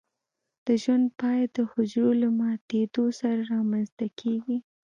[0.65, 4.57] د ژوند پای د حجره له ماتیدو سره رامینځته کیږي.